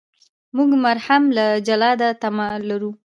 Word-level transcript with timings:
موږ 0.55 0.69
مرهم 0.83 1.23
له 1.37 1.45
جلاده 1.67 2.09
تمه 2.21 2.47
لرو. 2.69 2.91